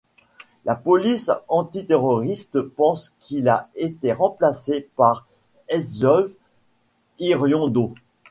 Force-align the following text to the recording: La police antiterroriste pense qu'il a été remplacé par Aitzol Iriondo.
La 0.65 0.73
police 0.73 1.29
antiterroriste 1.47 2.59
pense 2.61 3.13
qu'il 3.19 3.47
a 3.49 3.69
été 3.75 4.11
remplacé 4.13 4.89
par 4.95 5.27
Aitzol 5.69 6.33
Iriondo. 7.19 7.93